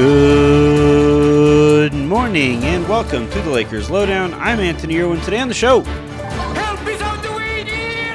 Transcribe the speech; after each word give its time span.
Good 0.00 1.92
morning 1.92 2.64
and 2.64 2.88
welcome 2.88 3.28
to 3.28 3.42
the 3.42 3.50
Lakers 3.50 3.90
Lowdown. 3.90 4.32
I'm 4.32 4.58
Anthony 4.58 4.98
Irwin. 4.98 5.20
Today 5.20 5.40
on 5.40 5.48
the 5.48 5.52
show, 5.52 5.82
Help 5.82 6.86
is 6.88 7.02
on 7.02 7.20
the 7.20 7.32
way, 7.32 7.64
dear! 7.64 8.14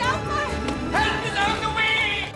Help 0.00 1.26
is 1.26 1.36
on 1.36 1.60
the 1.60 1.68
way! 1.76 2.32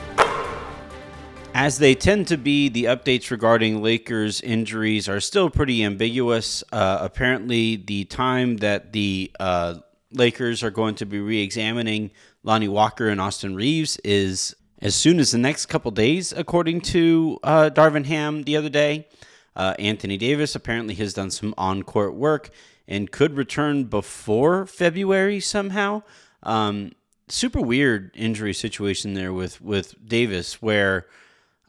as 1.55 1.79
they 1.79 1.95
tend 1.95 2.29
to 2.29 2.37
be, 2.37 2.68
the 2.68 2.85
updates 2.85 3.31
regarding 3.31 3.81
Lakers 3.81 4.43
injuries 4.43 5.09
are 5.09 5.21
still 5.21 5.49
pretty 5.49 5.82
ambiguous. 5.82 6.63
Uh, 6.71 6.99
apparently, 7.01 7.77
the 7.77 8.04
time 8.04 8.59
that 8.59 8.93
the 8.93 9.31
uh, 9.40 9.77
Lakers 10.13 10.63
are 10.63 10.71
going 10.71 10.96
to 10.96 11.07
be 11.07 11.18
re 11.18 11.40
examining 11.40 12.11
Lonnie 12.43 12.68
Walker 12.68 13.09
and 13.09 13.23
Austin 13.23 13.54
Reaves 13.54 13.96
is 14.04 14.54
as 14.82 14.94
soon 14.94 15.18
as 15.18 15.30
the 15.30 15.39
next 15.39 15.66
couple 15.66 15.90
days, 15.90 16.32
according 16.32 16.80
to 16.80 17.39
uh, 17.43 17.70
Darvin 17.72 18.07
Ham 18.07 18.44
the 18.44 18.57
other 18.57 18.68
day. 18.68 19.06
Uh, 19.54 19.75
Anthony 19.79 20.16
Davis 20.16 20.54
apparently 20.54 20.94
has 20.94 21.12
done 21.12 21.30
some 21.30 21.54
on 21.58 21.82
court 21.82 22.14
work 22.14 22.50
and 22.89 23.11
could 23.11 23.36
return 23.36 23.84
before 23.84 24.66
February 24.66 25.40
somehow. 25.40 26.03
Um, 26.43 26.93
super 27.29 27.61
weird 27.61 28.11
injury 28.14 28.54
situation 28.54 29.14
there 29.14 29.32
with, 29.32 29.61
with 29.61 29.94
Davis 30.06 30.62
where. 30.62 31.06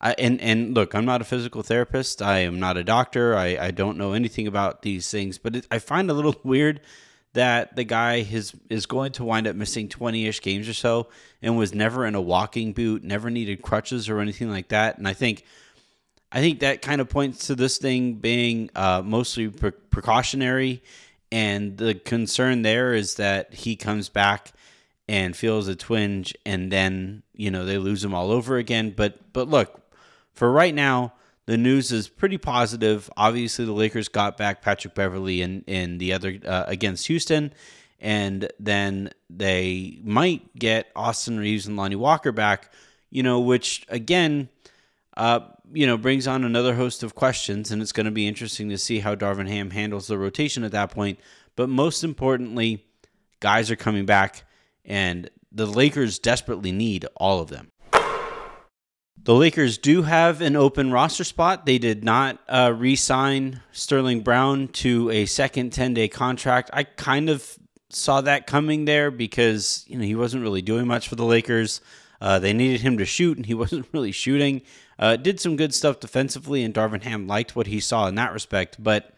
I, 0.03 0.15
and 0.17 0.41
and 0.41 0.73
look, 0.73 0.95
I'm 0.95 1.05
not 1.05 1.21
a 1.21 1.23
physical 1.23 1.61
therapist. 1.61 2.23
I 2.23 2.39
am 2.39 2.59
not 2.59 2.75
a 2.75 2.83
doctor. 2.83 3.37
I, 3.37 3.55
I 3.67 3.69
don't 3.69 3.99
know 3.99 4.13
anything 4.13 4.47
about 4.47 4.81
these 4.81 5.11
things, 5.11 5.37
but 5.37 5.57
it, 5.57 5.67
I 5.69 5.77
find 5.77 6.09
a 6.09 6.15
little 6.15 6.35
weird 6.43 6.81
that 7.33 7.75
the 7.75 7.83
guy 7.83 8.15
is 8.15 8.53
is 8.69 8.85
going 8.85 9.13
to 9.13 9.23
wind 9.23 9.47
up 9.47 9.55
missing 9.55 9.87
20ish 9.87 10.41
games 10.41 10.67
or 10.67 10.73
so 10.73 11.07
and 11.41 11.57
was 11.57 11.73
never 11.73 12.05
in 12.05 12.15
a 12.15 12.21
walking 12.21 12.73
boot, 12.73 13.03
never 13.03 13.29
needed 13.29 13.61
crutches 13.61 14.09
or 14.09 14.19
anything 14.19 14.49
like 14.49 14.69
that. 14.69 14.97
And 14.97 15.07
I 15.07 15.13
think 15.13 15.45
I 16.31 16.39
think 16.39 16.59
that 16.59 16.81
kind 16.81 17.01
of 17.01 17.09
points 17.09 17.47
to 17.47 17.55
this 17.55 17.77
thing 17.77 18.15
being 18.15 18.69
uh, 18.75 19.01
mostly 19.03 19.49
pre- 19.49 19.71
precautionary. 19.71 20.81
And 21.31 21.77
the 21.77 21.95
concern 21.95 22.61
there 22.61 22.93
is 22.93 23.15
that 23.15 23.53
he 23.53 23.75
comes 23.75 24.09
back 24.09 24.51
and 25.07 25.35
feels 25.35 25.67
a 25.67 25.75
twinge, 25.75 26.35
and 26.45 26.71
then 26.71 27.23
you 27.33 27.51
know 27.51 27.65
they 27.65 27.77
lose 27.77 28.03
him 28.03 28.13
all 28.13 28.31
over 28.31 28.57
again. 28.57 28.93
But 28.95 29.33
but 29.33 29.47
look, 29.49 29.81
for 30.33 30.51
right 30.51 30.73
now, 30.73 31.13
the 31.47 31.57
news 31.57 31.91
is 31.91 32.07
pretty 32.07 32.37
positive. 32.37 33.09
Obviously, 33.17 33.65
the 33.65 33.71
Lakers 33.71 34.07
got 34.07 34.37
back 34.37 34.61
Patrick 34.61 34.93
Beverley 34.93 35.41
in 35.41 35.63
in 35.67 35.97
the 35.97 36.13
other 36.13 36.37
uh, 36.45 36.65
against 36.67 37.07
Houston, 37.07 37.53
and 37.99 38.49
then 38.59 39.11
they 39.29 39.99
might 40.03 40.55
get 40.55 40.91
Austin 40.95 41.39
Reaves 41.39 41.67
and 41.67 41.75
Lonnie 41.77 41.95
Walker 41.95 42.31
back. 42.31 42.71
You 43.09 43.23
know, 43.23 43.39
which 43.39 43.85
again, 43.89 44.49
uh, 45.17 45.41
you 45.73 45.85
know, 45.85 45.97
brings 45.97 46.27
on 46.27 46.43
another 46.43 46.75
host 46.75 47.03
of 47.03 47.15
questions, 47.15 47.71
and 47.71 47.81
it's 47.81 47.91
going 47.91 48.05
to 48.05 48.11
be 48.11 48.27
interesting 48.27 48.69
to 48.69 48.77
see 48.77 48.99
how 48.99 49.15
Darvin 49.15 49.47
Ham 49.47 49.71
handles 49.71 50.07
the 50.07 50.17
rotation 50.17 50.63
at 50.63 50.71
that 50.71 50.91
point. 50.91 51.19
But 51.55 51.69
most 51.69 52.03
importantly, 52.03 52.85
guys 53.39 53.69
are 53.69 53.75
coming 53.75 54.05
back, 54.05 54.43
and 54.85 55.29
the 55.51 55.65
Lakers 55.65 56.19
desperately 56.19 56.71
need 56.71 57.05
all 57.17 57.41
of 57.41 57.49
them. 57.49 57.71
The 59.23 59.35
Lakers 59.35 59.77
do 59.77 60.01
have 60.01 60.41
an 60.41 60.55
open 60.55 60.91
roster 60.91 61.23
spot. 61.23 61.67
They 61.67 61.77
did 61.77 62.03
not 62.03 62.39
uh, 62.49 62.73
re 62.75 62.95
sign 62.95 63.61
Sterling 63.71 64.21
Brown 64.21 64.69
to 64.69 65.11
a 65.11 65.27
second 65.27 65.73
10 65.73 65.93
day 65.93 66.07
contract. 66.07 66.71
I 66.73 66.85
kind 66.85 67.29
of 67.29 67.55
saw 67.91 68.21
that 68.21 68.47
coming 68.47 68.85
there 68.85 69.11
because 69.11 69.85
you 69.87 69.97
know 69.97 70.05
he 70.05 70.15
wasn't 70.15 70.41
really 70.41 70.63
doing 70.63 70.87
much 70.87 71.07
for 71.07 71.15
the 71.15 71.25
Lakers. 71.25 71.81
Uh, 72.19 72.39
they 72.39 72.51
needed 72.51 72.81
him 72.81 72.97
to 72.97 73.05
shoot, 73.05 73.37
and 73.37 73.45
he 73.45 73.53
wasn't 73.63 73.87
really 73.91 74.11
shooting. 74.11 74.63
Uh, 74.97 75.17
did 75.17 75.39
some 75.39 75.55
good 75.55 75.75
stuff 75.75 75.99
defensively, 75.99 76.63
and 76.63 76.73
Darvin 76.73 77.03
Ham 77.03 77.27
liked 77.27 77.55
what 77.55 77.67
he 77.67 77.79
saw 77.79 78.07
in 78.07 78.15
that 78.15 78.33
respect. 78.33 78.83
But 78.83 79.13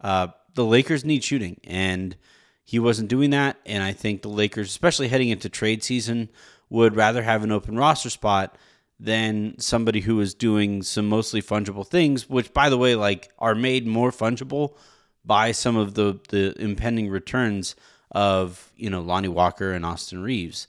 uh, 0.00 0.28
the 0.54 0.64
Lakers 0.64 1.04
need 1.04 1.22
shooting, 1.22 1.60
and 1.62 2.16
he 2.64 2.80
wasn't 2.80 3.08
doing 3.08 3.30
that. 3.30 3.56
And 3.66 3.84
I 3.84 3.92
think 3.92 4.22
the 4.22 4.28
Lakers, 4.28 4.68
especially 4.68 5.06
heading 5.06 5.28
into 5.28 5.48
trade 5.48 5.84
season, 5.84 6.28
would 6.70 6.96
rather 6.96 7.22
have 7.22 7.44
an 7.44 7.52
open 7.52 7.76
roster 7.76 8.10
spot 8.10 8.56
than 9.04 9.58
somebody 9.58 10.00
who 10.00 10.18
is 10.20 10.34
doing 10.34 10.82
some 10.82 11.06
mostly 11.06 11.42
fungible 11.42 11.86
things, 11.86 12.28
which, 12.28 12.52
by 12.54 12.70
the 12.70 12.78
way, 12.78 12.94
like 12.94 13.30
are 13.38 13.54
made 13.54 13.86
more 13.86 14.10
fungible 14.10 14.76
by 15.24 15.52
some 15.52 15.76
of 15.76 15.94
the 15.94 16.18
the 16.30 16.54
impending 16.60 17.08
returns 17.10 17.76
of 18.10 18.72
you 18.76 18.88
know 18.88 19.00
Lonnie 19.00 19.28
Walker 19.28 19.72
and 19.72 19.84
Austin 19.84 20.22
Reaves. 20.22 20.66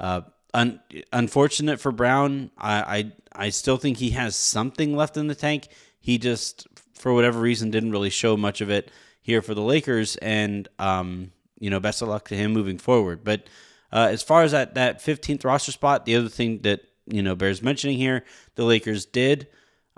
Uh, 0.00 0.22
un- 0.52 0.80
unfortunate 1.12 1.80
for 1.80 1.92
Brown, 1.92 2.50
I, 2.58 3.12
I 3.34 3.46
I 3.46 3.48
still 3.50 3.76
think 3.76 3.98
he 3.98 4.10
has 4.10 4.34
something 4.34 4.96
left 4.96 5.16
in 5.16 5.28
the 5.28 5.34
tank. 5.34 5.68
He 6.00 6.18
just 6.18 6.66
for 6.94 7.14
whatever 7.14 7.38
reason 7.38 7.70
didn't 7.70 7.92
really 7.92 8.10
show 8.10 8.36
much 8.36 8.60
of 8.60 8.70
it 8.70 8.90
here 9.20 9.42
for 9.42 9.54
the 9.54 9.62
Lakers, 9.62 10.16
and 10.16 10.68
um, 10.80 11.30
you 11.60 11.70
know 11.70 11.78
best 11.78 12.02
of 12.02 12.08
luck 12.08 12.28
to 12.28 12.34
him 12.36 12.52
moving 12.52 12.78
forward. 12.78 13.22
But 13.22 13.46
uh, 13.92 14.08
as 14.10 14.24
far 14.24 14.42
as 14.42 14.50
that 14.50 14.74
that 14.74 14.98
15th 14.98 15.44
roster 15.44 15.72
spot, 15.72 16.04
the 16.04 16.16
other 16.16 16.28
thing 16.28 16.62
that 16.62 16.80
you 17.06 17.22
know 17.22 17.34
bears 17.34 17.62
mentioning 17.62 17.98
here, 17.98 18.24
the 18.54 18.64
Lakers 18.64 19.06
did. 19.06 19.48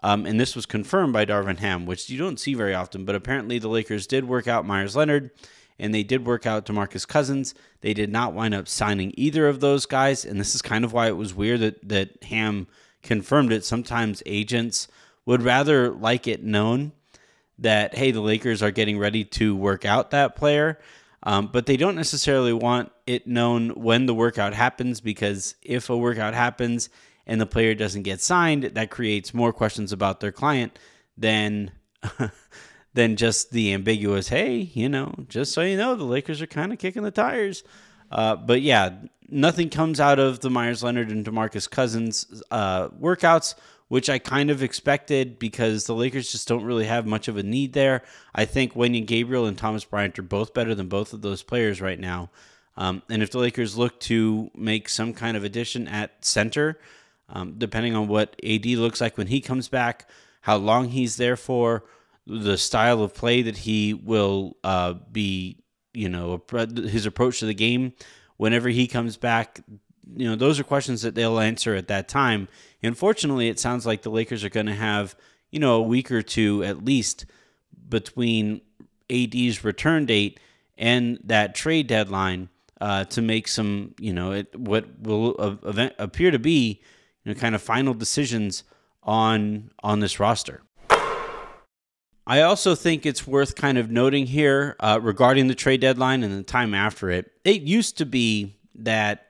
Um, 0.00 0.26
and 0.26 0.38
this 0.38 0.54
was 0.54 0.64
confirmed 0.64 1.12
by 1.12 1.24
Darvin 1.24 1.58
Ham, 1.58 1.84
which 1.84 2.08
you 2.08 2.18
don't 2.18 2.38
see 2.38 2.54
very 2.54 2.72
often, 2.72 3.04
but 3.04 3.16
apparently 3.16 3.58
the 3.58 3.68
Lakers 3.68 4.06
did 4.06 4.28
work 4.28 4.46
out 4.46 4.64
Meyers 4.64 4.94
Leonard 4.94 5.32
and 5.78 5.94
they 5.94 6.02
did 6.02 6.26
work 6.26 6.46
out 6.46 6.66
DeMarcus 6.66 7.06
Cousins. 7.06 7.54
They 7.80 7.94
did 7.94 8.10
not 8.10 8.34
wind 8.34 8.54
up 8.54 8.68
signing 8.68 9.12
either 9.16 9.48
of 9.48 9.60
those 9.60 9.86
guys, 9.86 10.24
and 10.24 10.40
this 10.40 10.54
is 10.54 10.62
kind 10.62 10.84
of 10.84 10.92
why 10.92 11.08
it 11.08 11.16
was 11.16 11.34
weird 11.34 11.60
that 11.60 11.88
that 11.88 12.22
Ham 12.24 12.66
confirmed 13.02 13.52
it. 13.52 13.64
Sometimes 13.64 14.22
agents 14.26 14.88
would 15.24 15.42
rather 15.42 15.90
like 15.90 16.26
it 16.26 16.42
known 16.42 16.92
that 17.58 17.94
hey, 17.94 18.10
the 18.10 18.20
Lakers 18.20 18.62
are 18.62 18.70
getting 18.70 18.98
ready 18.98 19.24
to 19.24 19.54
work 19.54 19.84
out 19.84 20.10
that 20.10 20.36
player. 20.36 20.78
Um, 21.22 21.50
but 21.52 21.66
they 21.66 21.76
don't 21.76 21.96
necessarily 21.96 22.52
want 22.52 22.92
it 23.06 23.26
known 23.26 23.70
when 23.70 24.06
the 24.06 24.14
workout 24.14 24.54
happens 24.54 25.00
because 25.00 25.54
if 25.62 25.90
a 25.90 25.96
workout 25.96 26.34
happens 26.34 26.88
and 27.26 27.40
the 27.40 27.46
player 27.46 27.74
doesn't 27.74 28.02
get 28.02 28.20
signed, 28.20 28.64
that 28.64 28.90
creates 28.90 29.34
more 29.34 29.52
questions 29.52 29.92
about 29.92 30.20
their 30.20 30.32
client 30.32 30.78
than 31.16 31.72
than 32.94 33.16
just 33.16 33.50
the 33.50 33.74
ambiguous. 33.74 34.28
Hey, 34.28 34.56
you 34.56 34.88
know, 34.88 35.12
just 35.28 35.52
so 35.52 35.62
you 35.62 35.76
know, 35.76 35.94
the 35.94 36.04
Lakers 36.04 36.40
are 36.40 36.46
kind 36.46 36.72
of 36.72 36.78
kicking 36.78 37.02
the 37.02 37.10
tires. 37.10 37.64
Uh, 38.10 38.36
but 38.36 38.62
yeah, 38.62 38.90
nothing 39.28 39.68
comes 39.68 40.00
out 40.00 40.18
of 40.18 40.40
the 40.40 40.50
Meyers 40.50 40.82
Leonard 40.82 41.10
and 41.10 41.24
Demarcus 41.24 41.68
Cousins 41.68 42.42
uh, 42.50 42.88
workouts, 42.88 43.54
which 43.88 44.08
I 44.08 44.18
kind 44.18 44.50
of 44.50 44.62
expected 44.62 45.38
because 45.38 45.86
the 45.86 45.94
Lakers 45.94 46.30
just 46.30 46.46
don't 46.46 46.64
really 46.64 46.86
have 46.86 47.06
much 47.06 47.26
of 47.26 47.36
a 47.36 47.42
need 47.42 47.72
there. 47.72 48.02
I 48.34 48.44
think 48.44 48.74
Wenyen 48.74 49.06
Gabriel 49.06 49.46
and 49.46 49.56
Thomas 49.56 49.84
Bryant 49.84 50.18
are 50.18 50.22
both 50.22 50.54
better 50.54 50.74
than 50.74 50.88
both 50.88 51.12
of 51.12 51.22
those 51.22 51.42
players 51.42 51.80
right 51.80 51.98
now. 51.98 52.30
Um, 52.76 53.02
and 53.08 53.22
if 53.22 53.30
the 53.30 53.38
Lakers 53.38 53.76
look 53.76 53.98
to 54.00 54.50
make 54.54 54.88
some 54.88 55.12
kind 55.12 55.36
of 55.36 55.42
addition 55.42 55.88
at 55.88 56.24
center, 56.24 56.78
um, 57.28 57.54
depending 57.58 57.96
on 57.96 58.08
what 58.08 58.36
AD 58.46 58.66
looks 58.66 59.00
like 59.00 59.18
when 59.18 59.26
he 59.26 59.40
comes 59.40 59.68
back, 59.68 60.08
how 60.42 60.56
long 60.56 60.88
he's 60.88 61.16
there 61.16 61.36
for, 61.36 61.84
the 62.26 62.58
style 62.58 63.02
of 63.02 63.14
play 63.14 63.42
that 63.42 63.56
he 63.56 63.94
will 63.94 64.56
uh, 64.62 64.92
be, 65.10 65.58
you 65.94 66.08
know, 66.08 66.42
his 66.50 67.06
approach 67.06 67.40
to 67.40 67.46
the 67.46 67.54
game 67.54 67.94
whenever 68.36 68.68
he 68.68 68.86
comes 68.86 69.16
back. 69.16 69.60
You 70.16 70.30
know, 70.30 70.36
those 70.36 70.58
are 70.58 70.64
questions 70.64 71.02
that 71.02 71.14
they'll 71.14 71.38
answer 71.38 71.74
at 71.74 71.88
that 71.88 72.08
time. 72.08 72.48
Unfortunately, 72.82 73.48
it 73.48 73.58
sounds 73.58 73.86
like 73.86 74.02
the 74.02 74.10
Lakers 74.10 74.44
are 74.44 74.48
going 74.48 74.66
to 74.66 74.74
have, 74.74 75.16
you 75.50 75.60
know, 75.60 75.76
a 75.76 75.82
week 75.82 76.10
or 76.10 76.22
two 76.22 76.62
at 76.64 76.84
least 76.84 77.26
between 77.88 78.60
AD's 79.10 79.64
return 79.64 80.06
date 80.06 80.40
and 80.76 81.18
that 81.24 81.54
trade 81.54 81.86
deadline 81.86 82.48
uh, 82.80 83.04
to 83.04 83.20
make 83.20 83.48
some, 83.48 83.94
you 83.98 84.12
know, 84.12 84.32
it, 84.32 84.58
what 84.58 84.86
will 85.00 85.34
event, 85.64 85.94
appear 85.98 86.30
to 86.30 86.38
be, 86.38 86.80
you 87.24 87.34
know, 87.34 87.38
kind 87.38 87.54
of 87.54 87.62
final 87.62 87.94
decisions 87.94 88.64
on 89.02 89.70
on 89.82 90.00
this 90.00 90.20
roster. 90.20 90.62
I 92.26 92.42
also 92.42 92.74
think 92.74 93.06
it's 93.06 93.26
worth 93.26 93.56
kind 93.56 93.78
of 93.78 93.90
noting 93.90 94.26
here 94.26 94.76
uh, 94.80 95.00
regarding 95.02 95.48
the 95.48 95.54
trade 95.54 95.80
deadline 95.80 96.22
and 96.22 96.38
the 96.38 96.42
time 96.42 96.74
after 96.74 97.10
it. 97.10 97.32
It 97.42 97.62
used 97.62 97.96
to 97.98 98.06
be 98.06 98.58
that 98.74 99.27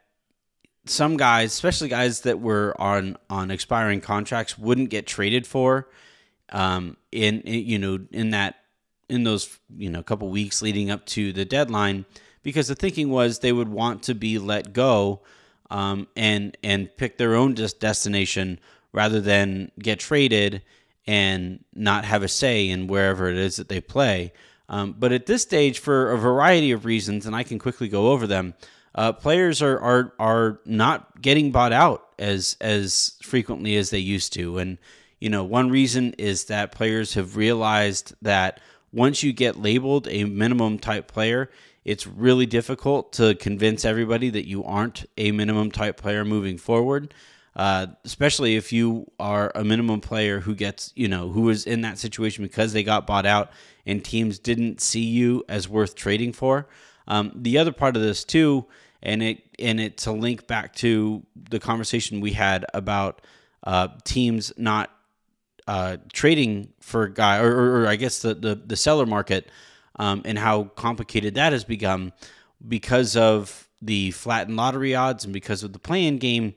some 0.89 1.17
guys, 1.17 1.53
especially 1.53 1.89
guys 1.89 2.21
that 2.23 2.41
were 2.41 2.75
on 2.79 3.17
on 3.31 3.51
expiring 3.51 4.01
contracts, 4.01 4.59
wouldn't 4.59 4.91
get 4.91 5.07
traded 5.07 5.47
for. 5.47 5.89
Um, 6.51 6.97
in, 7.13 7.43
in 7.43 7.67
you 7.67 7.79
know 7.79 7.99
in 8.11 8.31
that 8.31 8.57
in 9.09 9.25
those 9.25 9.59
you 9.77 9.91
know 9.91 10.03
couple 10.03 10.29
weeks 10.29 10.63
leading 10.63 10.91
up 10.91 11.07
to 11.07 11.33
the 11.33 11.45
deadline, 11.45 12.05
because 12.43 12.69
the 12.69 12.75
thinking 12.75 13.11
was 13.11 13.39
they 13.39 13.53
would 13.53 13.69
want 13.69 14.03
to 14.05 14.15
be 14.15 14.39
let 14.39 14.73
go 14.73 15.23
um, 15.71 16.09
and 16.17 16.57
and 16.63 16.95
pick 16.97 17.19
their 17.19 17.35
own 17.35 17.55
destination 17.55 18.59
rather 18.93 19.21
than 19.21 19.71
get 19.79 20.01
traded 20.01 20.63
and 21.07 21.65
not 21.75 22.05
have 22.05 22.23
a 22.23 22.29
say 22.29 22.69
in 22.69 22.87
wherever 22.87 23.29
it 23.29 23.37
is 23.37 23.57
that 23.57 23.69
they 23.69 23.81
play. 23.81 24.33
Um, 24.69 24.95
but 24.99 25.13
at 25.13 25.27
this 25.27 25.43
stage, 25.43 25.79
for 25.79 26.13
a 26.13 26.19
variety 26.19 26.73
of 26.73 26.85
reasons, 26.85 27.25
and 27.25 27.35
I 27.35 27.43
can 27.43 27.59
quickly 27.59 27.89
go 27.89 28.09
over 28.09 28.27
them, 28.27 28.55
uh, 28.95 29.13
players 29.13 29.63
are, 29.63 29.79
are 29.79 30.13
are 30.19 30.61
not 30.65 31.21
getting 31.21 31.53
bought 31.53 31.73
out 31.73 32.09
as 32.19 32.57
as 32.61 33.17
frequently 33.23 33.77
as 33.77 33.91
they 33.91 33.99
used 33.99 34.33
to. 34.35 34.59
And 34.59 34.79
you 35.21 35.29
know, 35.29 35.45
one 35.45 35.71
reason 35.71 36.15
is 36.15 36.45
that 36.47 36.73
players 36.73 37.15
have 37.15 37.37
realized 37.37 38.15
that 38.23 38.61
once 38.93 39.23
you 39.23 39.33
get 39.33 39.57
labeled 39.57 40.09
a 40.09 40.25
minimum 40.25 40.79
type 40.79 41.09
player, 41.09 41.51
it's 41.85 42.07
really 42.07 42.47
difficult 42.47 43.13
to 43.15 43.35
convince 43.35 43.85
everybody 43.85 44.31
that 44.31 44.47
you 44.47 44.65
aren't 44.65 45.07
a 45.17 45.33
minimum 45.33 45.71
type 45.71 45.97
player 45.97 46.25
moving 46.25 46.59
forward. 46.59 47.13
Uh, 47.57 47.89
especially 48.05 48.55
if 48.55 48.73
you 48.73 49.11
are 49.19 49.51
a 49.57 49.65
minimum 49.65 50.01
player 50.01 50.39
who 50.39 50.55
gets, 50.55 50.93
you 50.95 51.09
know, 51.09 51.29
who 51.29 51.49
is 51.49 51.67
in 51.67 51.81
that 51.81 51.99
situation 51.99 52.45
because 52.45 52.73
they 52.73 52.85
got 52.85 53.05
bought 53.05 53.27
out 53.27 53.51
and 53.85 54.05
teams 54.05 54.39
didn't 54.39 54.81
see 54.81 55.03
you 55.03 55.45
as 55.49 55.69
worth 55.69 55.97
trading 55.97 56.33
for. 56.33 56.69
Um, 57.09 57.33
the 57.35 57.59
other 57.59 57.73
part 57.73 57.97
of 57.97 58.03
this 58.03 58.23
too, 58.23 58.67
and 59.03 59.23
it 59.23 59.43
and 59.59 59.81
it 59.81 59.97
to 59.99 60.13
link 60.13 60.47
back 60.47 60.75
to 60.77 61.25
the 61.51 61.59
conversation 61.59 62.21
we 62.21 62.33
had 62.33 62.65
about 62.75 63.23
uh, 63.65 63.89
teams 64.05 64.53
not 64.57 64.91
uh, 65.67 65.97
trading 66.13 66.73
for 66.81 67.05
a 67.05 67.13
guy, 67.13 67.39
or, 67.39 67.51
or, 67.51 67.83
or, 67.83 67.87
I 67.87 67.97
guess 67.97 68.21
the 68.21 68.35
the, 68.35 68.55
the 68.55 68.77
seller 68.77 69.07
market, 69.07 69.49
um, 69.97 70.23
and 70.25 70.39
how 70.39 70.65
complicated 70.65 71.35
that 71.35 71.53
has 71.53 71.65
become 71.65 72.13
because 72.67 73.17
of 73.17 73.69
the 73.81 74.11
flattened 74.13 74.57
lottery 74.57 74.95
odds 74.95 75.25
and 75.25 75.33
because 75.33 75.63
of 75.63 75.73
the 75.73 75.79
play-in 75.79 76.19
game. 76.19 76.55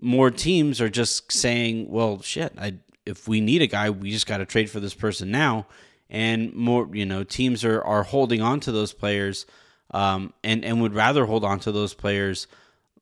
More 0.00 0.30
teams 0.30 0.80
are 0.80 0.90
just 0.90 1.32
saying, 1.32 1.88
"Well, 1.88 2.20
shit, 2.20 2.52
I, 2.58 2.74
if 3.06 3.28
we 3.28 3.40
need 3.40 3.62
a 3.62 3.66
guy, 3.66 3.90
we 3.90 4.10
just 4.10 4.26
got 4.26 4.38
to 4.38 4.46
trade 4.46 4.70
for 4.70 4.80
this 4.80 4.94
person 4.94 5.30
now." 5.30 5.66
And 6.10 6.52
more, 6.52 6.88
you 6.92 7.06
know, 7.06 7.24
teams 7.24 7.64
are 7.64 7.82
are 7.82 8.02
holding 8.02 8.42
on 8.42 8.60
to 8.60 8.72
those 8.72 8.92
players, 8.92 9.46
um, 9.94 10.34
and 10.42 10.64
and 10.64 10.82
would 10.82 10.92
rather 10.92 11.24
hold 11.24 11.44
on 11.44 11.60
to 11.60 11.72
those 11.72 11.94
players 11.94 12.46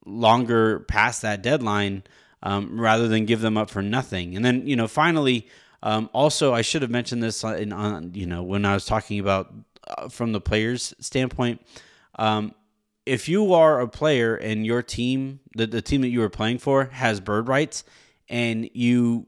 longer 0.04 0.80
past 0.80 1.22
that 1.22 1.42
deadline 1.42 2.04
um, 2.42 2.78
rather 2.78 3.08
than 3.08 3.24
give 3.24 3.40
them 3.40 3.56
up 3.56 3.70
for 3.70 3.82
nothing. 3.82 4.36
And 4.36 4.44
then, 4.44 4.66
you 4.66 4.76
know, 4.76 4.86
finally, 4.86 5.48
um, 5.82 6.10
also, 6.12 6.52
I 6.52 6.62
should 6.62 6.82
have 6.82 6.90
mentioned 6.90 7.22
this 7.22 7.42
in, 7.42 7.72
on, 7.72 8.12
you 8.14 8.26
know, 8.26 8.42
when 8.42 8.64
I 8.64 8.74
was 8.74 8.84
talking 8.84 9.18
about 9.18 9.52
uh, 9.88 10.08
from 10.08 10.32
the 10.32 10.40
players' 10.40 10.94
standpoint. 11.00 11.62
Um, 12.18 12.54
if 13.06 13.28
you 13.28 13.54
are 13.54 13.80
a 13.80 13.88
player 13.88 14.36
and 14.36 14.66
your 14.66 14.82
team, 14.82 15.40
the, 15.56 15.66
the 15.66 15.82
team 15.82 16.02
that 16.02 16.08
you 16.08 16.22
are 16.22 16.28
playing 16.28 16.58
for, 16.58 16.86
has 16.86 17.20
bird 17.20 17.48
rights, 17.48 17.84
and 18.28 18.68
you 18.74 19.26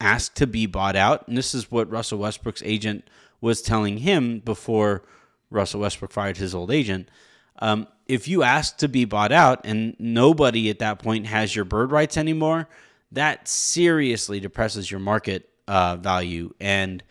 ask 0.00 0.34
to 0.34 0.46
be 0.46 0.66
bought 0.66 0.96
out, 0.96 1.26
and 1.28 1.36
this 1.36 1.54
is 1.54 1.70
what 1.70 1.90
Russell 1.90 2.18
Westbrook's 2.18 2.62
agent 2.64 3.04
was 3.40 3.60
telling 3.60 3.98
him 3.98 4.38
before 4.40 5.02
Russell 5.50 5.80
Westbrook 5.80 6.12
fired 6.12 6.36
his 6.36 6.54
old 6.54 6.70
agent. 6.70 7.08
Um, 7.58 7.86
if 8.06 8.26
you 8.26 8.42
ask 8.42 8.78
to 8.78 8.88
be 8.88 9.04
bought 9.04 9.32
out 9.32 9.60
and 9.64 9.94
nobody 9.98 10.70
at 10.70 10.78
that 10.78 10.98
point 10.98 11.26
has 11.26 11.54
your 11.54 11.64
bird 11.64 11.92
rights 11.92 12.16
anymore, 12.16 12.68
that 13.12 13.48
seriously 13.48 14.40
depresses 14.40 14.90
your 14.90 15.00
market 15.00 15.48
uh, 15.68 15.96
value. 15.96 16.54
And 16.60 17.02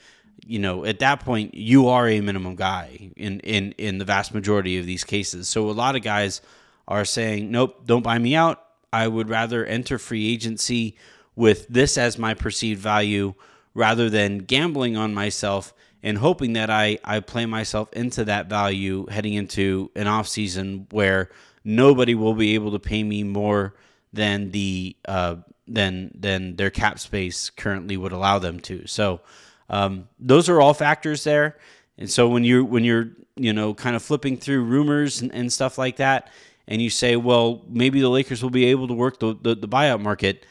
you 0.45 0.59
know, 0.59 0.83
at 0.83 0.99
that 0.99 1.19
point, 1.19 1.53
you 1.53 1.89
are 1.89 2.07
a 2.07 2.21
minimum 2.21 2.55
guy 2.55 3.11
in 3.15 3.39
in 3.41 3.73
in 3.73 3.97
the 3.99 4.05
vast 4.05 4.33
majority 4.33 4.79
of 4.79 4.85
these 4.85 5.03
cases. 5.03 5.47
So 5.47 5.69
a 5.69 5.71
lot 5.71 5.95
of 5.95 6.01
guys 6.01 6.41
are 6.87 7.05
saying, 7.05 7.51
"Nope, 7.51 7.85
don't 7.85 8.01
buy 8.01 8.17
me 8.17 8.35
out. 8.35 8.63
I 8.91 9.07
would 9.07 9.29
rather 9.29 9.63
enter 9.65 9.99
free 9.99 10.33
agency 10.33 10.97
with 11.35 11.67
this 11.67 11.97
as 11.97 12.17
my 12.17 12.33
perceived 12.33 12.81
value 12.81 13.35
rather 13.73 14.09
than 14.09 14.39
gambling 14.39 14.97
on 14.97 15.13
myself 15.13 15.73
and 16.01 16.17
hoping 16.17 16.53
that 16.53 16.69
I, 16.69 16.99
I 17.03 17.19
play 17.19 17.45
myself 17.45 17.91
into 17.93 18.25
that 18.25 18.47
value 18.47 19.05
heading 19.07 19.33
into 19.33 19.91
an 19.95 20.07
off 20.07 20.27
season 20.27 20.87
where 20.91 21.29
nobody 21.63 22.15
will 22.15 22.33
be 22.33 22.55
able 22.55 22.71
to 22.71 22.79
pay 22.79 23.03
me 23.03 23.23
more 23.23 23.75
than 24.13 24.51
the 24.51 24.95
uh, 25.05 25.35
than 25.67 26.11
than 26.15 26.55
their 26.55 26.69
cap 26.69 26.99
space 26.99 27.49
currently 27.49 27.97
would 27.97 28.11
allow 28.11 28.39
them 28.39 28.59
to. 28.61 28.87
So 28.87 29.21
um, 29.69 30.07
those 30.19 30.49
are 30.49 30.59
all 30.61 30.73
factors 30.73 31.23
there. 31.23 31.57
And 31.97 32.09
so 32.09 32.27
when 32.27 32.43
you 32.43 32.65
when 32.65 32.83
you're 32.83 33.09
you 33.35 33.53
know 33.53 33.73
kind 33.73 33.95
of 33.95 34.01
flipping 34.01 34.37
through 34.37 34.63
rumors 34.63 35.21
and, 35.21 35.33
and 35.33 35.51
stuff 35.51 35.77
like 35.77 35.97
that, 35.97 36.31
and 36.67 36.81
you 36.81 36.89
say, 36.89 37.15
well, 37.15 37.63
maybe 37.67 37.99
the 37.99 38.09
Lakers 38.09 38.41
will 38.41 38.49
be 38.49 38.65
able 38.65 38.87
to 38.87 38.93
work 38.93 39.19
the, 39.19 39.35
the, 39.41 39.55
the 39.55 39.67
buyout 39.67 40.01
market. 40.01 40.45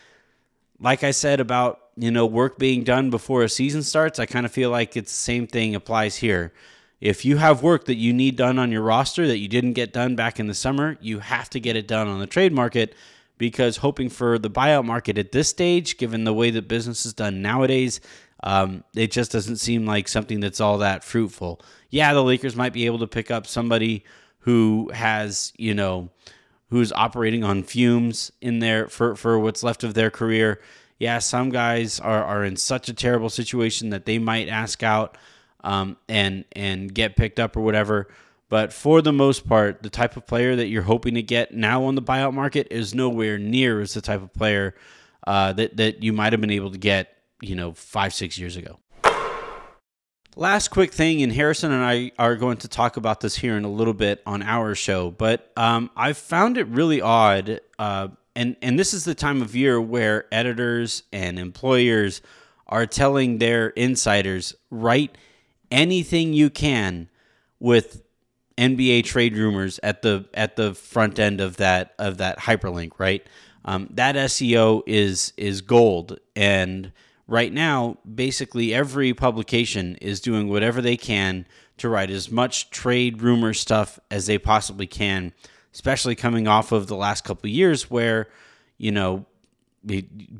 Like 0.80 1.04
I 1.04 1.12
said 1.12 1.40
about 1.40 1.80
you 1.98 2.12
know, 2.12 2.26
work 2.26 2.58
being 2.58 2.84
done 2.84 3.10
before 3.10 3.42
a 3.42 3.48
season 3.48 3.82
starts, 3.82 4.18
I 4.18 4.26
kind 4.26 4.46
of 4.46 4.52
feel 4.52 4.70
like 4.70 4.96
it's 4.96 5.10
the 5.10 5.18
same 5.18 5.46
thing 5.46 5.74
applies 5.74 6.16
here. 6.16 6.52
If 7.00 7.24
you 7.24 7.36
have 7.36 7.62
work 7.62 7.86
that 7.86 7.96
you 7.96 8.12
need 8.12 8.36
done 8.36 8.58
on 8.58 8.70
your 8.70 8.82
roster 8.82 9.26
that 9.26 9.38
you 9.38 9.48
didn't 9.48 9.72
get 9.72 9.92
done 9.92 10.16
back 10.16 10.38
in 10.38 10.46
the 10.46 10.54
summer, 10.54 10.96
you 11.00 11.18
have 11.18 11.50
to 11.50 11.60
get 11.60 11.76
it 11.76 11.88
done 11.88 12.06
on 12.08 12.20
the 12.20 12.26
trade 12.26 12.52
market 12.52 12.94
because 13.36 13.78
hoping 13.78 14.08
for 14.08 14.38
the 14.38 14.50
buyout 14.50 14.84
market 14.84 15.18
at 15.18 15.32
this 15.32 15.48
stage, 15.48 15.96
given 15.96 16.24
the 16.24 16.32
way 16.32 16.50
that 16.50 16.68
business 16.68 17.04
is 17.04 17.12
done 17.12 17.42
nowadays, 17.42 18.00
um, 18.44 18.84
it 18.94 19.10
just 19.10 19.32
doesn't 19.32 19.56
seem 19.56 19.84
like 19.84 20.08
something 20.08 20.40
that's 20.40 20.60
all 20.60 20.78
that 20.78 21.04
fruitful. 21.04 21.60
Yeah, 21.90 22.14
the 22.14 22.22
Lakers 22.22 22.54
might 22.56 22.72
be 22.72 22.86
able 22.86 22.98
to 23.00 23.06
pick 23.06 23.30
up 23.30 23.46
somebody 23.46 24.04
who 24.40 24.90
has, 24.94 25.52
you 25.56 25.74
know, 25.74 26.10
who's 26.70 26.92
operating 26.92 27.44
on 27.44 27.62
fumes 27.62 28.30
in 28.40 28.60
there 28.60 28.88
for, 28.88 29.16
for 29.16 29.38
what's 29.38 29.62
left 29.62 29.82
of 29.82 29.94
their 29.94 30.10
career 30.10 30.60
yeah, 30.98 31.18
some 31.20 31.50
guys 31.50 32.00
are, 32.00 32.24
are 32.24 32.44
in 32.44 32.56
such 32.56 32.88
a 32.88 32.94
terrible 32.94 33.30
situation 33.30 33.90
that 33.90 34.04
they 34.04 34.18
might 34.18 34.48
ask 34.48 34.82
out 34.82 35.16
um, 35.62 35.96
and 36.08 36.44
and 36.52 36.92
get 36.92 37.16
picked 37.16 37.38
up 37.38 37.56
or 37.56 37.60
whatever. 37.60 38.08
But 38.48 38.72
for 38.72 39.02
the 39.02 39.12
most 39.12 39.46
part, 39.46 39.82
the 39.82 39.90
type 39.90 40.16
of 40.16 40.26
player 40.26 40.56
that 40.56 40.68
you're 40.68 40.82
hoping 40.82 41.14
to 41.14 41.22
get 41.22 41.52
now 41.52 41.84
on 41.84 41.94
the 41.94 42.02
buyout 42.02 42.32
market 42.32 42.68
is 42.70 42.94
nowhere 42.94 43.38
near 43.38 43.80
as 43.80 43.94
the 43.94 44.00
type 44.00 44.22
of 44.22 44.32
player 44.32 44.74
uh, 45.26 45.52
that 45.52 45.76
that 45.76 46.02
you 46.02 46.12
might 46.12 46.32
have 46.32 46.40
been 46.40 46.50
able 46.50 46.70
to 46.70 46.78
get, 46.78 47.14
you 47.40 47.54
know, 47.54 47.72
five 47.72 48.12
six 48.14 48.38
years 48.38 48.56
ago. 48.56 48.78
Last 50.34 50.68
quick 50.68 50.92
thing, 50.92 51.22
and 51.22 51.32
Harrison 51.32 51.72
and 51.72 51.84
I 51.84 52.12
are 52.16 52.36
going 52.36 52.58
to 52.58 52.68
talk 52.68 52.96
about 52.96 53.20
this 53.20 53.36
here 53.36 53.56
in 53.56 53.64
a 53.64 53.70
little 53.70 53.92
bit 53.92 54.22
on 54.24 54.40
our 54.40 54.76
show, 54.76 55.10
but 55.10 55.50
um, 55.56 55.90
I 55.96 56.12
found 56.12 56.56
it 56.56 56.68
really 56.68 57.00
odd. 57.00 57.60
Uh, 57.76 58.08
and 58.38 58.54
and 58.62 58.78
this 58.78 58.94
is 58.94 59.04
the 59.04 59.16
time 59.16 59.42
of 59.42 59.56
year 59.56 59.80
where 59.80 60.26
editors 60.30 61.02
and 61.12 61.40
employers 61.40 62.22
are 62.68 62.86
telling 62.86 63.38
their 63.38 63.70
insiders 63.70 64.54
write 64.70 65.18
anything 65.72 66.32
you 66.32 66.48
can 66.48 67.08
with 67.58 68.02
NBA 68.56 69.04
trade 69.04 69.36
rumors 69.36 69.80
at 69.82 70.02
the 70.02 70.26
at 70.34 70.54
the 70.54 70.72
front 70.74 71.18
end 71.18 71.40
of 71.40 71.56
that 71.56 71.94
of 71.98 72.18
that 72.18 72.38
hyperlink, 72.38 72.92
right? 72.98 73.26
Um, 73.64 73.88
that 73.90 74.14
SEO 74.14 74.82
is 74.86 75.32
is 75.36 75.60
gold, 75.60 76.20
and 76.36 76.92
right 77.26 77.52
now, 77.52 77.98
basically 78.14 78.72
every 78.72 79.14
publication 79.14 79.96
is 79.96 80.20
doing 80.20 80.48
whatever 80.48 80.80
they 80.80 80.96
can 80.96 81.44
to 81.78 81.88
write 81.88 82.10
as 82.10 82.30
much 82.30 82.70
trade 82.70 83.20
rumor 83.20 83.52
stuff 83.52 83.98
as 84.12 84.26
they 84.26 84.38
possibly 84.38 84.86
can 84.86 85.32
especially 85.72 86.14
coming 86.14 86.48
off 86.48 86.72
of 86.72 86.86
the 86.86 86.96
last 86.96 87.24
couple 87.24 87.48
years 87.48 87.90
where 87.90 88.28
you 88.76 88.92
know 88.92 89.26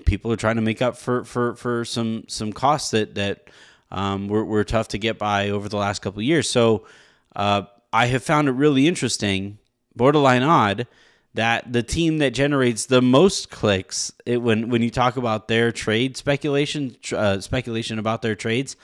people 0.05 0.33
are 0.33 0.37
trying 0.37 0.57
to 0.57 0.63
make 0.63 0.83
up 0.83 0.97
for 0.97 1.25
for 1.25 1.55
for 1.55 1.85
some 1.85 2.25
some 2.29 2.53
costs 2.53 2.91
that 2.91 3.15
that 3.15 3.49
um, 3.91 4.29
were, 4.29 4.45
were 4.45 4.65
tough 4.65 4.89
to 4.89 4.99
get 4.99 5.19
by 5.19 5.51
over 5.51 5.69
the 5.69 5.77
last 5.77 6.03
couple 6.03 6.21
years. 6.23 6.49
So 6.51 6.87
uh, 7.35 7.63
I 7.93 8.07
have 8.07 8.23
found 8.23 8.49
it 8.49 8.53
really 8.53 8.87
interesting, 8.87 9.59
borderline 9.97 10.43
odd, 10.43 10.87
that 11.35 11.73
the 11.73 11.83
team 11.83 12.19
that 12.19 12.31
generates 12.31 12.87
the 12.87 13.01
most 13.01 13.51
clicks 13.51 14.13
it, 14.27 14.43
when 14.43 14.69
when 14.71 14.83
you 14.83 14.91
talk 14.91 15.17
about 15.17 15.49
their 15.49 15.73
trade 15.73 16.17
speculation 16.17 16.97
uh, 17.13 17.41
speculation 17.41 17.99
about 17.99 18.23
their 18.23 18.35
trades, 18.35 18.77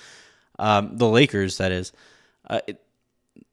um, 0.59 0.97
the 0.97 1.09
Lakers 1.09 1.59
that 1.59 1.73
is, 1.73 1.93
uh, 2.49 2.61
it, 2.67 2.81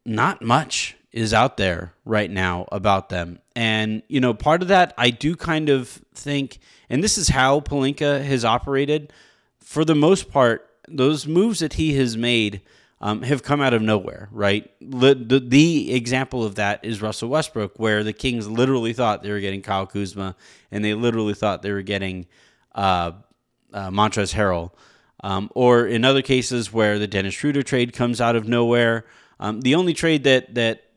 not 0.06 0.42
much 0.42 0.96
is 1.12 1.34
out 1.34 1.58
there 1.58 1.94
right 2.06 2.32
now 2.32 2.68
about 2.72 3.10
them. 3.10 3.40
And, 3.56 4.02
you 4.08 4.20
know, 4.22 4.34
part 4.34 4.62
of 4.62 4.70
that 4.70 4.94
I 4.98 5.10
do 5.10 5.36
kind 5.36 5.70
of 5.70 5.90
think, 6.14 6.60
and 6.90 7.04
this 7.04 7.18
is 7.18 7.30
how 7.30 7.60
Pelinka 7.60 8.24
has 8.24 8.46
operated, 8.46 9.12
for 9.60 9.84
the 9.84 9.96
most 9.96 10.32
part, 10.32 10.70
those 10.88 11.28
moves 11.28 11.60
that 11.60 11.74
he 11.74 11.96
has 11.96 12.18
made 12.18 12.62
um, 13.02 13.24
have 13.24 13.42
come 13.42 13.62
out 13.62 13.74
of 13.74 13.82
nowhere, 13.82 14.30
right? 14.32 14.72
The, 14.80 15.16
the, 15.16 15.40
the, 15.40 15.94
example 15.94 16.44
of 16.44 16.56
that 16.56 16.86
is 16.86 17.02
Russell 17.02 17.30
Westbrook, 17.30 17.80
where 17.80 18.04
the 18.04 18.14
Kings 18.14 18.48
literally 18.48 18.94
thought 18.94 19.24
they 19.24 19.32
were 19.32 19.40
getting 19.40 19.64
Kyle 19.64 19.88
Kuzma, 19.88 20.36
and 20.70 20.86
they 20.86 20.94
literally 20.94 21.34
thought 21.34 21.64
they 21.64 21.72
were 21.72 21.82
getting 21.82 22.28
uh, 22.76 23.14
uh, 23.74 23.90
Montrezl 23.90 24.36
Harrell. 24.36 24.72
Um, 25.24 25.52
or 25.54 25.86
in 25.86 26.04
other 26.04 26.24
cases 26.24 26.74
where 26.74 26.98
the 26.98 27.08
Dennis 27.08 27.36
Schroeder 27.36 27.62
trade 27.62 27.94
comes 27.94 28.20
out 28.20 28.36
of 28.36 28.48
nowhere. 28.48 29.06
Um, 29.40 29.62
the 29.62 29.76
only 29.76 29.94
trade 29.94 30.24
that 30.24 30.56
that 30.56 30.91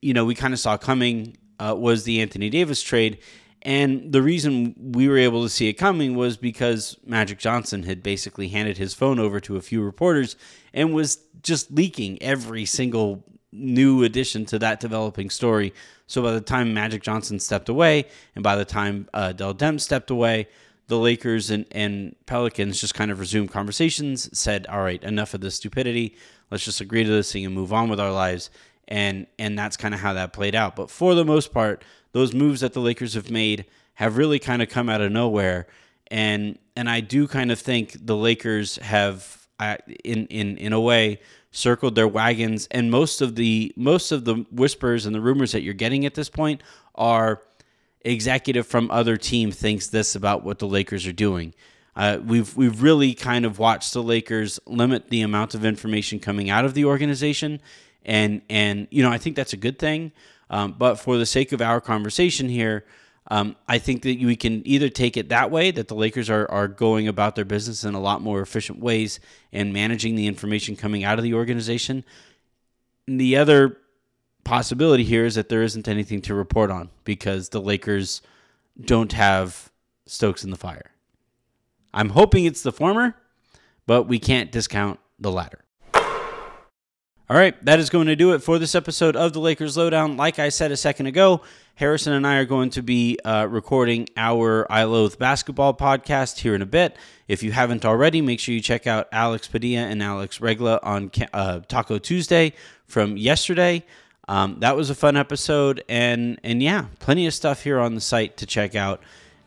you 0.00 0.14
know, 0.14 0.24
we 0.24 0.34
kind 0.34 0.54
of 0.54 0.60
saw 0.60 0.76
coming 0.76 1.36
uh, 1.58 1.74
was 1.76 2.04
the 2.04 2.20
Anthony 2.20 2.50
Davis 2.50 2.82
trade. 2.82 3.18
And 3.62 4.12
the 4.12 4.22
reason 4.22 4.92
we 4.92 5.08
were 5.08 5.18
able 5.18 5.42
to 5.42 5.48
see 5.48 5.68
it 5.68 5.74
coming 5.74 6.14
was 6.14 6.36
because 6.36 6.96
Magic 7.04 7.38
Johnson 7.38 7.82
had 7.82 8.02
basically 8.02 8.48
handed 8.48 8.78
his 8.78 8.94
phone 8.94 9.18
over 9.18 9.40
to 9.40 9.56
a 9.56 9.60
few 9.60 9.82
reporters 9.82 10.36
and 10.72 10.94
was 10.94 11.18
just 11.42 11.70
leaking 11.70 12.22
every 12.22 12.64
single 12.64 13.24
new 13.50 14.04
addition 14.04 14.44
to 14.46 14.58
that 14.60 14.78
developing 14.78 15.30
story. 15.30 15.74
So 16.06 16.22
by 16.22 16.32
the 16.32 16.40
time 16.40 16.72
Magic 16.72 17.02
Johnson 17.02 17.40
stepped 17.40 17.68
away, 17.68 18.06
and 18.34 18.44
by 18.44 18.56
the 18.56 18.64
time 18.64 19.08
uh, 19.12 19.32
Dell 19.32 19.54
Demps 19.54 19.80
stepped 19.80 20.10
away, 20.10 20.48
the 20.86 20.98
Lakers 20.98 21.50
and, 21.50 21.66
and 21.70 22.16
Pelicans 22.26 22.80
just 22.80 22.94
kind 22.94 23.10
of 23.10 23.20
resumed 23.20 23.50
conversations, 23.50 24.38
said, 24.38 24.66
"All 24.68 24.82
right, 24.82 25.02
enough 25.02 25.34
of 25.34 25.42
this 25.42 25.56
stupidity. 25.56 26.16
Let's 26.50 26.64
just 26.64 26.80
agree 26.80 27.04
to 27.04 27.10
this 27.10 27.30
thing 27.30 27.44
and 27.44 27.54
move 27.54 27.72
on 27.72 27.90
with 27.90 28.00
our 28.00 28.12
lives." 28.12 28.48
And 28.88 29.26
and 29.38 29.58
that's 29.58 29.76
kind 29.76 29.94
of 29.94 30.00
how 30.00 30.14
that 30.14 30.32
played 30.32 30.54
out. 30.54 30.74
But 30.74 30.90
for 30.90 31.14
the 31.14 31.24
most 31.24 31.52
part, 31.52 31.84
those 32.12 32.34
moves 32.34 32.60
that 32.60 32.72
the 32.72 32.80
Lakers 32.80 33.14
have 33.14 33.30
made 33.30 33.66
have 33.94 34.16
really 34.16 34.38
kind 34.38 34.62
of 34.62 34.68
come 34.68 34.88
out 34.88 35.00
of 35.00 35.12
nowhere. 35.12 35.66
And 36.10 36.58
and 36.74 36.88
I 36.88 37.00
do 37.00 37.28
kind 37.28 37.52
of 37.52 37.58
think 37.58 37.96
the 38.06 38.16
Lakers 38.16 38.76
have, 38.76 39.46
uh, 39.60 39.76
in 40.04 40.26
in 40.28 40.56
in 40.56 40.72
a 40.72 40.80
way, 40.80 41.20
circled 41.50 41.94
their 41.96 42.08
wagons. 42.08 42.66
And 42.70 42.90
most 42.90 43.20
of 43.20 43.34
the 43.34 43.72
most 43.76 44.10
of 44.10 44.24
the 44.24 44.46
whispers 44.50 45.04
and 45.04 45.14
the 45.14 45.20
rumors 45.20 45.52
that 45.52 45.62
you're 45.62 45.74
getting 45.74 46.06
at 46.06 46.14
this 46.14 46.30
point 46.30 46.62
are 46.94 47.42
executive 48.02 48.66
from 48.66 48.90
other 48.90 49.16
team 49.16 49.50
thinks 49.50 49.88
this 49.88 50.14
about 50.14 50.44
what 50.44 50.58
the 50.58 50.66
Lakers 50.66 51.06
are 51.06 51.12
doing. 51.12 51.52
Uh, 51.96 52.18
we've 52.24 52.56
we've 52.56 52.80
really 52.80 53.12
kind 53.12 53.44
of 53.44 53.58
watched 53.58 53.92
the 53.92 54.02
Lakers 54.02 54.60
limit 54.66 55.10
the 55.10 55.20
amount 55.20 55.54
of 55.54 55.64
information 55.64 56.20
coming 56.20 56.48
out 56.48 56.64
of 56.64 56.74
the 56.74 56.84
organization, 56.84 57.60
and 58.04 58.42
and 58.48 58.88
you 58.90 59.02
know 59.02 59.10
I 59.10 59.18
think 59.18 59.36
that's 59.36 59.52
a 59.52 59.56
good 59.56 59.78
thing. 59.78 60.12
Um, 60.50 60.74
but 60.78 60.96
for 60.96 61.18
the 61.18 61.26
sake 61.26 61.52
of 61.52 61.60
our 61.60 61.80
conversation 61.80 62.48
here, 62.48 62.86
um, 63.30 63.56
I 63.68 63.78
think 63.78 64.02
that 64.02 64.18
we 64.18 64.34
can 64.34 64.66
either 64.66 64.88
take 64.88 65.16
it 65.18 65.28
that 65.28 65.50
way 65.50 65.70
that 65.70 65.88
the 65.88 65.94
Lakers 65.94 66.30
are 66.30 66.50
are 66.50 66.68
going 66.68 67.08
about 67.08 67.36
their 67.36 67.44
business 67.44 67.84
in 67.84 67.94
a 67.94 68.00
lot 68.00 68.22
more 68.22 68.40
efficient 68.40 68.80
ways 68.80 69.20
and 69.52 69.72
managing 69.72 70.14
the 70.14 70.26
information 70.26 70.76
coming 70.76 71.04
out 71.04 71.18
of 71.18 71.22
the 71.22 71.34
organization. 71.34 72.04
And 73.06 73.20
the 73.20 73.36
other 73.36 73.78
possibility 74.44 75.04
here 75.04 75.26
is 75.26 75.34
that 75.34 75.50
there 75.50 75.62
isn't 75.62 75.88
anything 75.88 76.22
to 76.22 76.34
report 76.34 76.70
on 76.70 76.88
because 77.04 77.50
the 77.50 77.60
Lakers 77.60 78.22
don't 78.80 79.12
have 79.12 79.70
Stokes 80.06 80.42
in 80.42 80.50
the 80.50 80.56
fire. 80.56 80.90
I'm 81.92 82.10
hoping 82.10 82.44
it's 82.44 82.62
the 82.62 82.72
former, 82.72 83.14
but 83.86 84.04
we 84.04 84.18
can't 84.18 84.50
discount 84.50 85.00
the 85.18 85.30
latter. 85.30 85.64
All 87.30 87.36
right, 87.36 87.62
that 87.66 87.78
is 87.78 87.90
going 87.90 88.06
to 88.06 88.16
do 88.16 88.32
it 88.32 88.42
for 88.42 88.58
this 88.58 88.74
episode 88.74 89.14
of 89.14 89.34
the 89.34 89.38
Lakers 89.38 89.76
Lowdown. 89.76 90.16
Like 90.16 90.38
I 90.38 90.48
said 90.48 90.72
a 90.72 90.78
second 90.78 91.08
ago, 91.08 91.42
Harrison 91.74 92.14
and 92.14 92.26
I 92.26 92.36
are 92.36 92.46
going 92.46 92.70
to 92.70 92.82
be 92.82 93.18
uh, 93.22 93.46
recording 93.50 94.08
our 94.16 94.66
I 94.72 94.84
Loathe 94.84 95.18
Basketball 95.18 95.74
podcast 95.74 96.38
here 96.38 96.54
in 96.54 96.62
a 96.62 96.66
bit. 96.66 96.96
If 97.28 97.42
you 97.42 97.52
haven't 97.52 97.84
already, 97.84 98.22
make 98.22 98.40
sure 98.40 98.54
you 98.54 98.62
check 98.62 98.86
out 98.86 99.08
Alex 99.12 99.46
Padilla 99.46 99.82
and 99.82 100.02
Alex 100.02 100.40
Regla 100.40 100.80
on 100.82 101.10
uh, 101.34 101.60
Taco 101.68 101.98
Tuesday 101.98 102.54
from 102.86 103.18
yesterday. 103.18 103.84
Um, 104.26 104.60
that 104.60 104.74
was 104.74 104.88
a 104.88 104.94
fun 104.94 105.14
episode, 105.14 105.84
and 105.86 106.40
and 106.42 106.62
yeah, 106.62 106.86
plenty 106.98 107.26
of 107.26 107.34
stuff 107.34 107.62
here 107.62 107.78
on 107.78 107.94
the 107.94 108.00
site 108.00 108.38
to 108.38 108.46
check 108.46 108.74
out. 108.74 109.02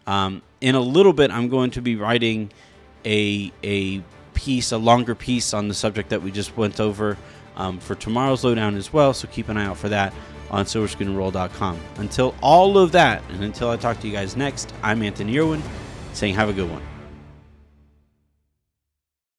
Um, 0.06 0.44
in 0.62 0.76
a 0.76 0.80
little 0.80 1.14
bit, 1.14 1.32
I'm 1.32 1.50
going 1.50 1.72
to 1.72 1.82
be 1.82 1.96
writing 1.96 2.52
a 3.06 3.52
a 3.64 4.04
piece, 4.36 4.72
a 4.72 4.78
longer 4.78 5.16
piece 5.16 5.52
on 5.52 5.68
the 5.68 5.74
subject 5.74 6.10
that 6.10 6.22
we 6.22 6.30
just 6.30 6.56
went 6.56 6.80
over 6.80 7.18
um, 7.62 7.78
for 7.80 7.96
tomorrow's 7.96 8.44
lowdown 8.44 8.76
as 8.76 8.92
well. 8.92 9.14
So 9.14 9.28
keep 9.28 9.50
an 9.50 9.58
eye 9.58 9.66
out 9.66 9.78
for 9.78 9.90
that 9.90 10.14
on 10.50 10.66
silverscreenroll.com. 10.66 11.80
Until 11.98 12.36
all 12.42 12.78
of 12.78 12.92
that, 12.94 13.24
and 13.30 13.44
until 13.44 13.70
I 13.70 13.78
talk 13.78 14.00
to 14.02 14.08
you 14.08 14.14
guys 14.14 14.36
next, 14.36 14.74
I'm 14.82 15.02
Anthony 15.04 15.38
Irwin 15.38 15.62
saying 16.14 16.36
have 16.36 16.50
a 16.50 16.54
good 16.54 16.70
one. 16.70 16.82